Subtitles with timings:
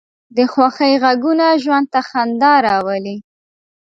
[0.35, 3.17] د خوښۍ غږونه ژوند ته خندا راولي